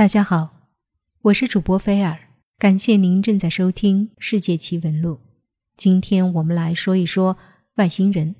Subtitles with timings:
[0.00, 0.70] 大家好，
[1.24, 2.18] 我是主播菲尔，
[2.58, 5.16] 感谢您正在收听《世界奇闻录》。
[5.76, 7.36] 今天我们来说一说
[7.74, 8.34] 外星人。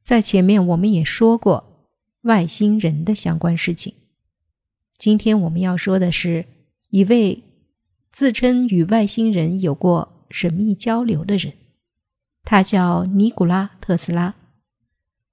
[0.00, 1.90] 在前面我们也说过
[2.22, 3.94] 外星人的相关事情。
[4.96, 6.46] 今天我们要说的是
[6.90, 7.42] 一位
[8.12, 11.54] 自称与外星人有过神秘交流的人，
[12.44, 14.36] 他叫尼古拉·特斯拉，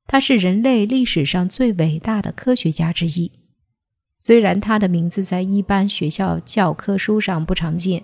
[0.07, 3.31] 他是人类历史上最伟大的科学家之一。
[4.25, 8.01] 虽然他的名字在一般学校教科书上不常见，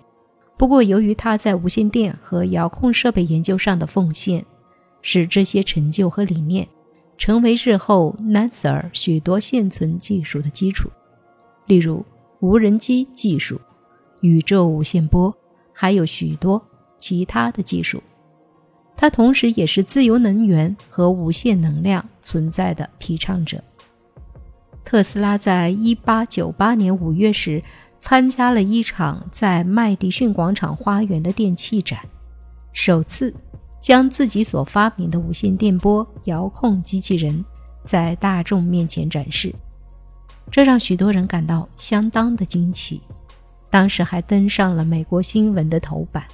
[0.58, 4.44] 不过由于他在无线电和遥控设备研究上的奉献，
[5.00, 6.68] 使这些成就和理念
[7.16, 10.90] 成为日后 NASA 许多现存技术的基础，
[11.64, 12.04] 例如
[12.40, 13.58] 无人机技术、
[14.20, 15.34] 宇宙无线波，
[15.72, 16.62] 还有许多
[16.98, 18.02] 其他的技术。
[18.94, 23.64] 他同时也是自由能源和无限能量存在的提倡者。
[24.84, 27.62] 特斯拉在1898年5月时
[27.98, 32.00] 参加了一场在麦迪逊广场花园的电器展，
[32.72, 33.32] 首次
[33.80, 37.44] 将自己所发明的无线电波遥控机器人
[37.84, 39.54] 在大众面前展示，
[40.50, 43.00] 这让许多人感到相当的惊奇。
[43.68, 46.24] 当时还登上了美国新闻的头版。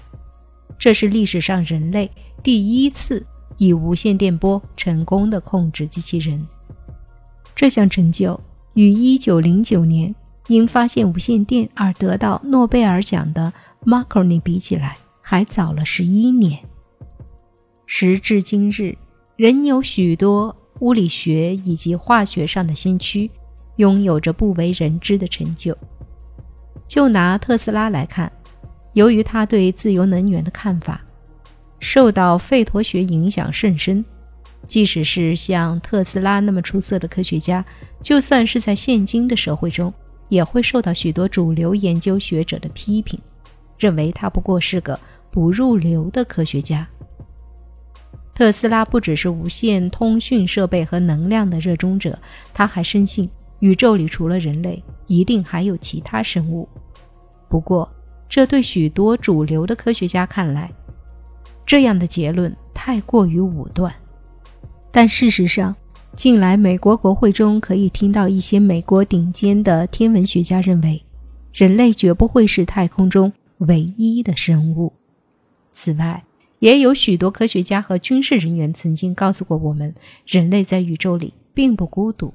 [0.79, 2.11] 这是历史上人类
[2.43, 3.25] 第一次
[3.59, 6.47] 以无线电波成功的控制机器人。
[7.57, 8.39] 这项成就
[8.75, 10.15] 与1909年
[10.49, 13.53] 因发现无线电而得到诺贝尔奖的
[13.85, 16.61] Marconi 比起来，还早了十一年。
[17.87, 18.97] 时至今日，
[19.37, 23.31] 仍有许多物理学以及化学上的先驱
[23.77, 25.77] 拥有着不为人知的成就。
[26.87, 28.31] 就拿特斯拉来看，
[28.93, 31.01] 由于他对自由能源的看法
[31.81, 34.05] 受到费陀学影响甚深。
[34.67, 37.65] 即使是像特斯拉那么出色的科学家，
[38.01, 39.93] 就算是在现今的社会中，
[40.29, 43.19] 也会受到许多主流研究学者的批评，
[43.79, 44.99] 认为他不过是个
[45.31, 46.87] 不入流的科学家。
[48.35, 52.19] 特斯拉不只是无线通讯设备和能量的热衷者，
[52.53, 56.69] 他还深信宇宙里除了人类，一定还有其他生物。
[57.49, 57.91] 不过，
[58.29, 60.71] 这对许多主流的科学家看来，
[61.65, 63.95] 这样的结论太过于武断。
[64.97, 65.77] 但事实上，
[66.17, 71.05] 近来美国国会中可以听到一些美国顶尖的天文学家认为，
[71.53, 74.95] 人类绝不会是太空中唯一的生物。
[75.75, 76.25] 此外，
[76.61, 79.95] 也有许多科学家和军事人员曾经告诉过我们，
[80.27, 82.33] 人类在宇宙里并不孤独，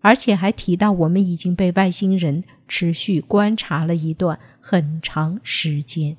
[0.00, 6.16] 而且还提到我们已经被外星人持续观察了一段很长时间。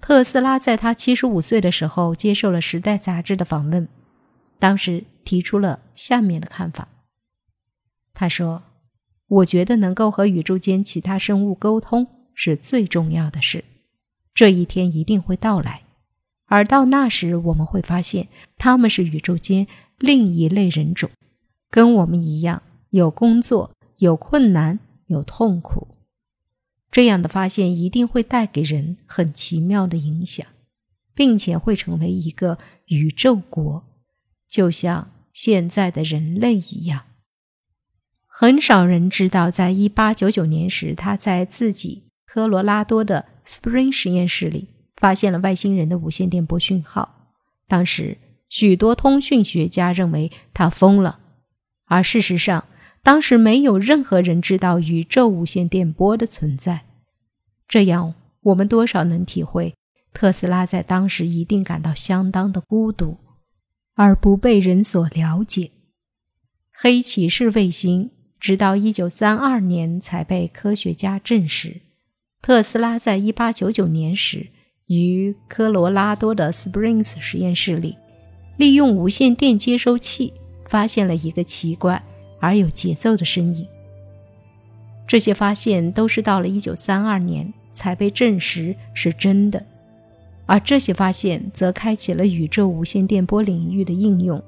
[0.00, 3.86] 特斯拉在他七十五岁的时候接受了《时代》杂志的访问，
[4.58, 6.88] 当时提出了下面的看法。
[8.14, 8.62] 他说
[9.28, 13.64] ：“我觉得能够和宇宙间其他生物沟通是最重要的事，
[14.34, 15.82] 这一天一定会到来，
[16.46, 19.66] 而到那时我们会发现他们是宇宙间
[19.98, 21.10] 另一类人种，
[21.70, 25.86] 跟我们一样有工作、有困难、有痛苦。”
[26.90, 30.46] 这样的发现一定会带给人很奇妙的影响，
[31.14, 33.84] 并且会成为一个宇宙国，
[34.48, 37.04] 就像现在的人类一样。
[38.26, 47.30] 很少人知道，在一八九九年时，他在自己科罗拉多的 Spring 实验室里发现了外星人的无线电波讯号。
[47.68, 48.18] 当时，
[48.48, 51.20] 许多通讯学家认为他疯了，
[51.84, 52.64] 而事实上。
[53.02, 56.82] 当时没有任何人知道宇宙无线电波的存在，
[57.66, 59.74] 这样我们多少能体会
[60.12, 63.16] 特斯拉在当时一定感到相当的孤独，
[63.94, 65.70] 而不被人所了解。
[66.72, 71.80] 黑骑士卫星直到一九三二年才被科学家证实。
[72.42, 74.48] 特斯拉在一八九九年时
[74.86, 77.96] 于科罗拉多的 Springs 实验室里，
[78.56, 80.32] 利用无线电接收器
[80.68, 82.02] 发现了一个奇怪。
[82.40, 83.66] 而有节奏的声音。
[85.06, 89.64] 这些发现都是到了1932年才被证实是真的，
[90.46, 94.40] 而这些发现则开启了宇宙无线电波领域的应用，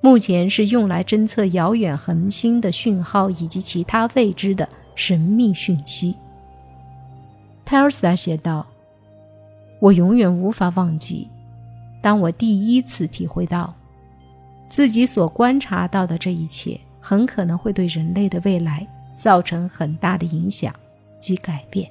[0.00, 6.14] 目前是用来侦测遥远恒星的讯号以及其他未知的神秘讯息。
[7.66, 8.66] 泰尔斯达写道
[9.78, 11.28] ：“我永远无法忘记，
[12.00, 13.74] 当我第一次体会到
[14.70, 20.74] 自己所观察到的这一切。”很可能会对人类的未来造成很大的影响
[21.18, 21.90] 及改变，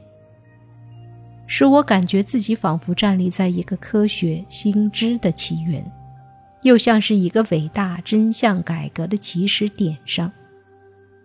[1.48, 5.84] 使我感觉自己仿佛站立在一个科学新知的起源，
[6.62, 10.32] 又像是一个伟大真相改革的起始点上。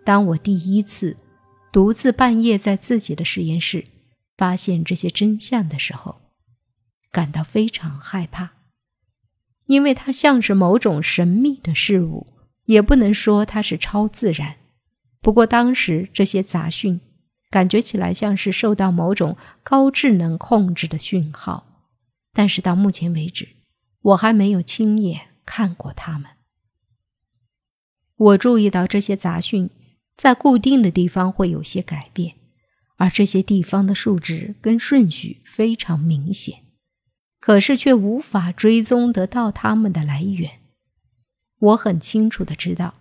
[0.03, 1.15] 当我第一次
[1.71, 3.85] 独自半夜在自己的实验室
[4.35, 6.19] 发现这些真相的时候，
[7.11, 8.53] 感到非常害怕，
[9.67, 12.32] 因为它像是某种神秘的事物，
[12.65, 14.55] 也不能说它是超自然。
[15.21, 16.99] 不过当时这些杂讯
[17.49, 21.65] 感觉起来像是受到某种高智能控制的讯号，
[22.33, 23.47] 但是到目前为止，
[24.01, 26.31] 我还没有亲眼看过它们。
[28.15, 29.69] 我注意到这些杂讯。
[30.15, 32.35] 在固定的地方会有些改变，
[32.97, 36.59] 而这些地方的数值跟顺序非常明显，
[37.39, 40.59] 可是却无法追踪得到它们的来源。
[41.63, 42.93] 我很清楚的知道，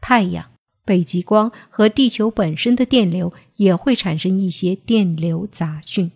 [0.00, 0.52] 太阳、
[0.84, 6.12] 北极光和地球本身的电流也会产生一些电流杂讯，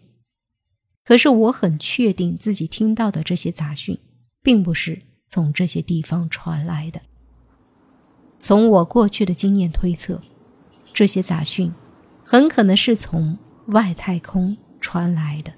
[1.04, 3.98] 可是我很确定自己听到的这些杂讯，
[4.42, 7.00] 并不是从这些地方传来的。
[8.38, 10.22] 从我过去的经验推测，
[10.94, 11.72] 这些杂讯
[12.22, 13.36] 很可能是从
[13.66, 15.52] 外太空传来的。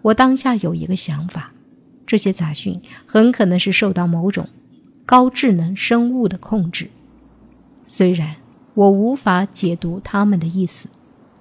[0.00, 1.52] 我当下有一个想法：
[2.06, 4.48] 这些杂讯很可能是受到某种
[5.10, 6.88] 高智能生物的控制。
[7.88, 8.36] 虽然
[8.74, 10.88] 我无法解读他们的意思，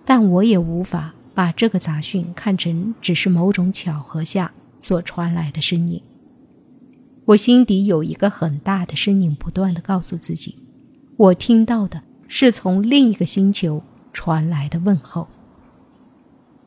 [0.03, 4.51] 但我也无法把这个杂讯看成只是某种巧合下
[4.81, 6.01] 所传来的声音。
[7.25, 10.57] 我心底有一个很大的声音，不断的告诉自己，
[11.15, 15.27] 我听到的是从另一个星球传来的问候。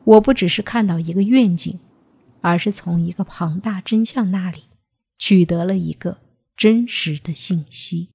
[0.05, 1.77] 我不只是看到一个愿景，
[2.39, 4.63] 而是从一个庞大真相那里
[5.17, 6.19] 取得了一个
[6.55, 8.09] 真实的信息。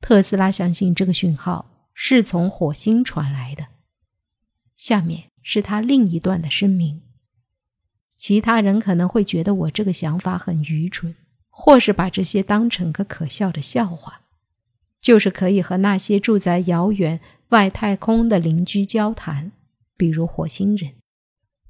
[0.00, 3.66] 特斯拉相信这个讯号是从火星传来的。
[4.76, 7.02] 下面是他另一段的声明。
[8.16, 11.14] 其他人可能会觉得我这个想法很愚蠢，
[11.50, 14.22] 或是把这些当成个可笑的笑话，
[15.00, 19.52] 就是可以和那些住在遥远外太空的邻居交谈，
[19.96, 20.94] 比如火星人。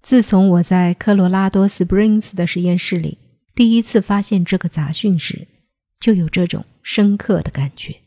[0.01, 3.19] 自从我在科罗拉多 Springs 的实验室里
[3.59, 5.49] 第一次发现这个杂讯时，
[5.99, 8.03] 就有这种深刻的感觉。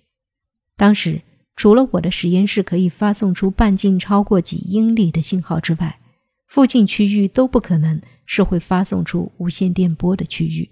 [0.78, 1.22] 当时
[1.58, 6.00] 除了我的实验室可以发送出半径超过几英里的信号之外，
[6.48, 10.70] 附近区域都不可能是会发送出无线电波的区域。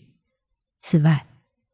[0.79, 1.27] 此外，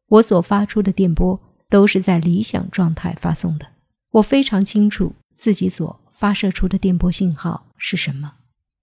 [0.08, 3.68] 我所发出的电波都是在理想状态发送的。
[4.10, 8.32] 我非常清楚自己所发射出的电波信号是什么，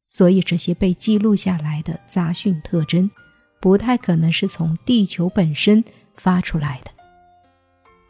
[0.08, 3.12] 所以这些被记录下来的杂讯特征
[3.64, 5.82] 不太可能是从地球本身
[6.18, 6.92] 发出来的。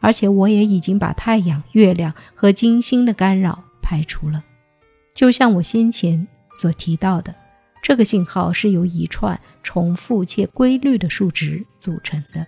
[0.00, 4.42] 而且，我也已经把太阳、月亮和金星的干扰排除了，
[5.14, 6.26] 就像我先前。
[6.56, 7.34] 所提到的
[7.82, 12.44] 这个信号是由一串重复且规律的数值组成的，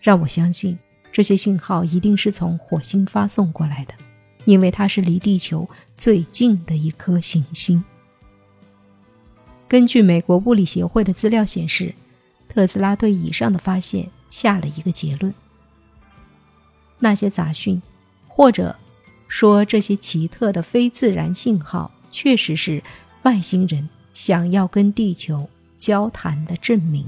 [0.00, 0.78] 让我相信
[1.12, 3.94] 这些信号一定是从火星发送过来的，
[4.46, 7.84] 因为它是离地球最近的一颗行星。
[9.68, 11.94] 根据美国物理协会的资料显示，
[12.48, 15.32] 特斯拉对以上的发现下了一个结论：
[16.98, 17.80] 那些杂讯，
[18.26, 18.76] 或者
[19.28, 22.82] 说这些奇特的非自然信号，确实是。
[23.22, 27.04] 外星人想要跟地球交谈的证明，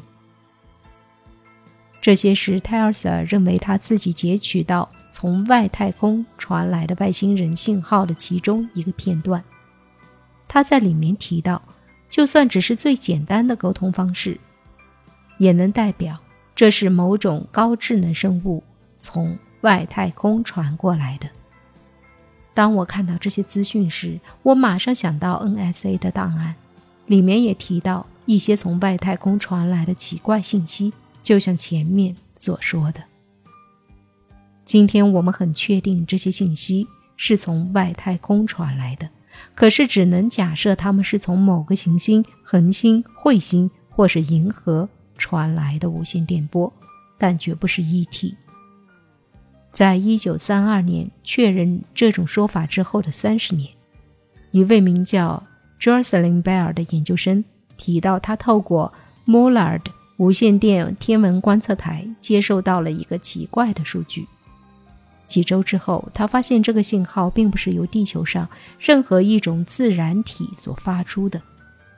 [2.00, 9.44] 这些是泰尔瑟认为他自己截取到从外太空传来的外星人信号的其中一个片段。
[10.48, 11.62] 他在里面提到，
[12.10, 14.40] 就算只是最简单的沟通方式，
[15.38, 16.14] 也能代表
[16.54, 18.62] 这是某种高智能生物
[18.98, 21.28] 从外太空传过来的。
[22.54, 26.56] 当我看到这些资讯时，我马上想到 NSA 的档案，
[27.06, 30.92] 里面也提到一些从外太空传来的奇怪信息，
[31.22, 33.00] 就像前面所说的。
[34.64, 39.08] 今天我们很确定这些信息是从外太空传来的，
[39.54, 46.72] 可是只能假设它们是从某个行星、恒星、彗星或是银河传来的无线电波，
[47.18, 48.34] 但绝不是 ET。
[49.70, 53.70] 在一九三二年确认这种说法之后的三十年，
[54.50, 55.42] 一位名叫
[55.78, 57.44] Jocelyn Bell 的研究生
[57.76, 58.92] 提到，他透过
[59.26, 59.82] Mullard
[60.16, 64.26] 无线电天文观测台接收到了一个奇怪的数据。
[65.26, 68.48] 几周之后，他发现这个信号并不是由地球上
[68.80, 71.40] 任何一种自然体所发出的，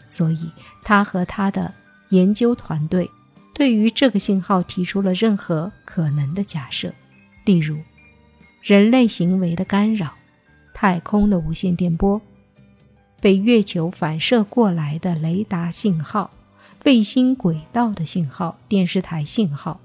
[0.08, 0.50] 所以
[0.82, 1.72] 他和他的
[2.11, 3.11] 研究团队
[3.52, 6.93] 对于这个信号提出了任何可能的假设。
[7.45, 7.79] 例如，
[8.62, 10.14] 人类行为的干扰、
[10.75, 12.21] 太空的无线电波、
[13.21, 16.31] 被月球反射过来的雷达信号、
[16.85, 19.81] 卫星轨道的信号、电视台信号，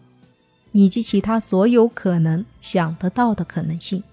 [0.72, 4.04] 以及其他所有可能想得到的可能性。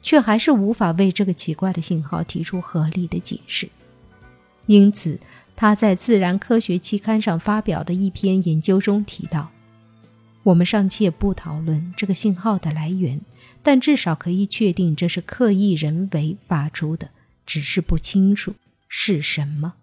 [0.00, 3.68] 却还是无法为这个奇怪的信号提出合理的解释。
[4.66, 5.18] 因此，
[5.60, 9.50] 他在《自然科学》期刊上发表的一篇研究中提到
[10.44, 13.20] ：“我们尚且不讨论这个信号的来源，
[13.60, 17.10] 但至少可以确定这是刻意人为发出的，
[17.44, 18.54] 只是不清楚
[18.86, 19.74] 是什么。”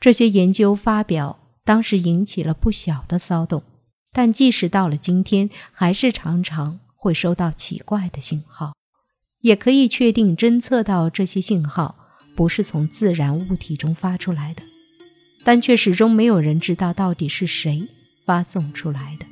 [0.00, 3.62] 这些研究发表当时引起了不小的骚动，
[4.10, 8.74] 但即使到了今天，还是常常会收到奇怪的信号，
[9.42, 12.01] 也可以确定侦测到这些信号。
[12.34, 14.62] 不是从自然物体中发出来的，
[15.44, 17.86] 但却始终没有人知道到底是谁
[18.24, 19.26] 发送出来的。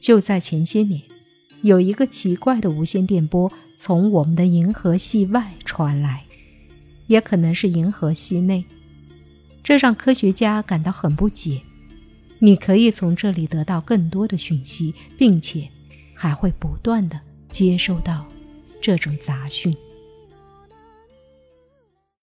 [0.00, 1.00] 就在前些年，
[1.62, 6.24] 有一个奇怪的无线电波从我们的银河系外传来，
[7.06, 8.64] 也可能是银河系内，
[9.62, 11.62] 这让科学家感到很不解。
[12.40, 15.68] 你可以从这里得到更多的讯息，并且
[16.14, 18.26] 还会不断的接收到
[18.80, 19.72] 这种杂讯。